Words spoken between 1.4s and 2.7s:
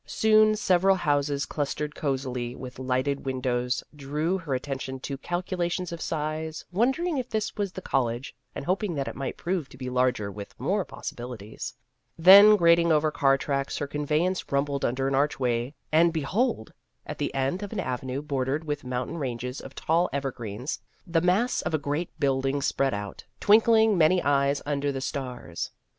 clustered cosily